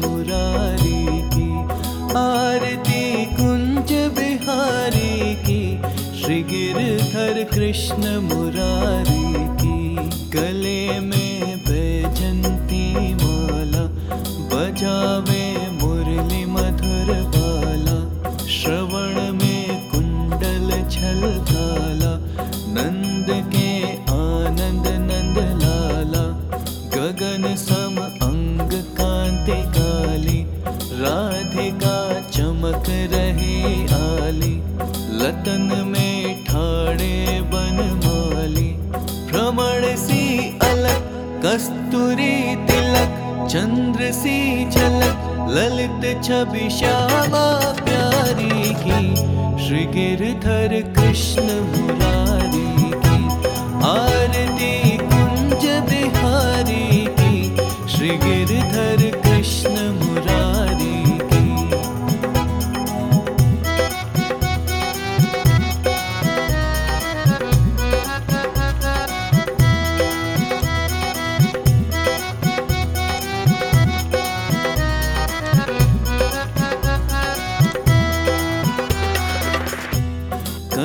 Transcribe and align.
मुरारी 0.00 1.04
की, 1.34 1.50
आरती 2.18 3.24
कुंज 3.34 3.92
बिहारी 4.18 5.34
की 5.46 5.62
श्री 6.20 6.42
गिरधर 6.42 7.42
कृष्ण 7.54 8.18
मुरारी 8.20 9.34
की। 9.62 9.78
गले 10.30 11.00
में 11.00 11.58
बैजंती 11.58 13.14
माला, 13.14 13.84
बजावे 14.52 15.46
मुरली 15.72 16.44
मधुर 16.44 17.12
लतन 35.20 35.84
में 35.86 36.44
ठाणे 36.44 37.40
बन 37.40 37.78
माली। 38.04 38.70
भ्रमण 39.30 39.96
सी 39.96 40.58
अलग, 40.62 41.08
कस्तूरी 41.44 42.56
तिलक, 42.66 43.18
चंद्र 43.50 44.12
सी 44.12 44.70
झलक, 44.70 45.26
ललित 45.50 46.24
छवि 46.24 46.70
श्यामा 46.70 47.44
प्यारी 47.84 48.74
की। 48.74 49.16
श्री 49.66 49.84
गिरधर 49.94 50.80
कृष्ण 50.96 51.42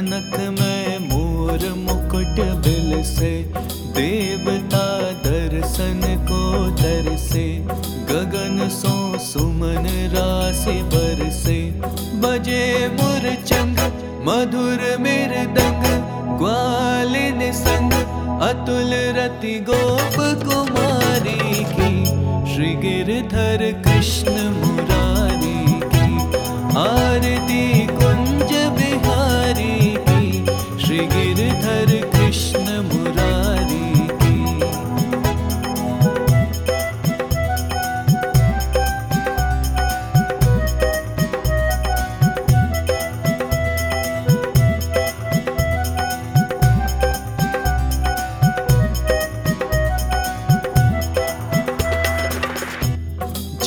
कनक 0.00 0.36
में 0.50 0.98
मोर 0.98 1.62
मुकुट 1.78 2.38
बिल 2.64 3.02
से 3.04 3.32
देवता 3.96 4.84
दर्शन 5.24 6.00
को 6.28 6.40
दर 6.76 7.16
से 7.16 7.44
गगन 8.10 8.68
सो 8.72 8.94
सुमन 9.18 9.88
राशि 10.14 10.76
बरसे। 10.94 11.58
बजे 12.22 12.62
मुरचंग 12.94 13.82
मधुर 14.28 14.86
मृदंग 15.00 15.84
ग्वालिन 16.40 17.52
संग 17.52 17.92
अतुल 18.48 18.94
रति 19.18 19.54
गोप 19.68 20.16
कुमारी 20.46 21.64
की। 21.74 21.92
श्री 22.54 22.74
गिरधर 22.86 23.70
कृष्ण 23.84 24.39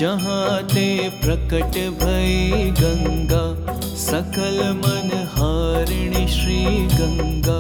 जहाँ 0.04 0.64
ते 0.64 0.88
प्रकट 1.10 1.76
भई 2.00 2.72
गंगा 2.80 3.44
सकल 3.98 4.58
मन 4.78 5.12
हारिणी 5.34 6.26
श्री 6.28 6.64
गंगा। 6.94 7.60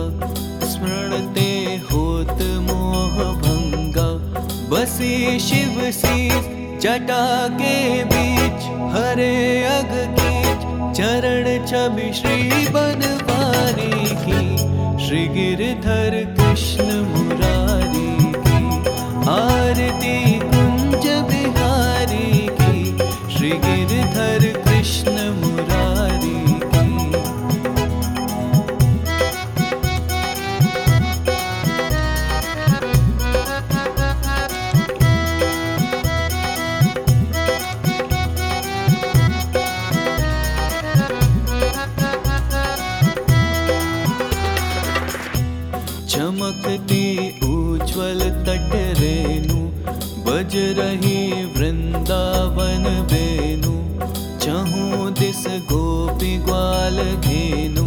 स्मरणते 0.67 1.51
होत 1.91 2.43
मोह 2.65 3.15
भंगा। 3.43 4.09
बसी 4.69 5.39
शिव 5.39 5.79
सी 5.91 6.29
जटा 6.79 7.23
के 7.61 8.03
बीच 8.11 8.67
हरे 8.95 9.63
अग 9.63 9.95
कीच। 10.19 10.67
चरण 10.97 11.65
छवि 11.65 12.13
श्री 12.13 12.67
बनवारी 12.67 14.05
की 14.25 14.43
श्री 15.05 15.27
गिरधर 15.37 16.23
कृष्ण 16.39 17.22
चमकती 46.13 47.05
ग्वाल 56.37 56.97
घेनु 57.19 57.85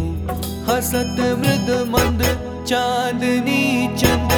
हसत 0.67 1.17
मृद 1.39 1.69
मंद 1.87 2.23
चांदनी 2.67 3.63
चंद। 3.97 4.31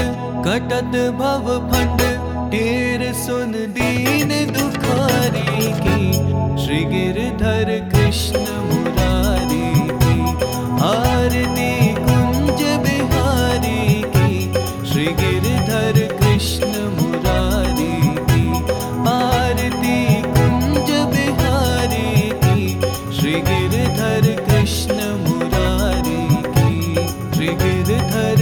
कटत 0.48 0.94
भव 1.20 1.48
फंड 1.72 2.02
टेर 2.52 3.14
सुन 3.14 3.52
दीन 3.52 4.30
दुखारी 4.54 5.72
की। 5.82 6.12
श्री 6.64 6.84
गिरधर 6.86 7.78
कृष्ण 7.94 8.40
मुरारी 8.40 9.19
गिरधर 27.56 28.38